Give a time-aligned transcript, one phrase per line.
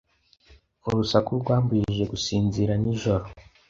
[0.89, 3.25] Urusaku rwambujije gusinzira nijoro.